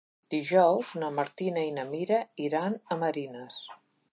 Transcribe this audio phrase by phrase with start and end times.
[0.33, 3.61] Dijous na Martina i na Mira iran a Marines.